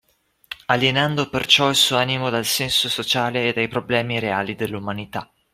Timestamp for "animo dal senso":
1.97-2.89